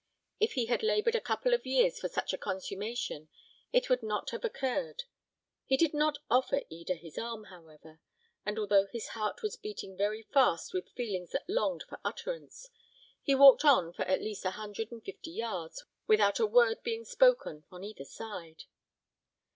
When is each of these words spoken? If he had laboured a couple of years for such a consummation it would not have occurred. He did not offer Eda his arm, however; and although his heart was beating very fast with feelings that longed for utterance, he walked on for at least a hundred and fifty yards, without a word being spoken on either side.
If 0.39 0.53
he 0.53 0.65
had 0.65 0.81
laboured 0.81 1.13
a 1.13 1.21
couple 1.21 1.53
of 1.53 1.63
years 1.67 1.99
for 1.99 2.09
such 2.09 2.33
a 2.33 2.37
consummation 2.39 3.29
it 3.71 3.87
would 3.87 4.01
not 4.01 4.31
have 4.31 4.43
occurred. 4.43 5.03
He 5.67 5.77
did 5.77 5.93
not 5.93 6.17
offer 6.27 6.63
Eda 6.71 6.95
his 6.95 7.19
arm, 7.19 7.43
however; 7.51 7.99
and 8.43 8.57
although 8.57 8.87
his 8.87 9.09
heart 9.09 9.43
was 9.43 9.57
beating 9.57 9.95
very 9.95 10.23
fast 10.23 10.73
with 10.73 10.89
feelings 10.93 11.33
that 11.33 11.47
longed 11.47 11.83
for 11.83 11.99
utterance, 12.03 12.71
he 13.21 13.35
walked 13.35 13.63
on 13.63 13.93
for 13.93 14.01
at 14.05 14.23
least 14.23 14.43
a 14.43 14.49
hundred 14.57 14.91
and 14.91 15.03
fifty 15.05 15.29
yards, 15.33 15.85
without 16.07 16.39
a 16.39 16.47
word 16.47 16.81
being 16.81 17.05
spoken 17.05 17.65
on 17.71 17.83
either 17.83 18.05
side. 18.05 18.63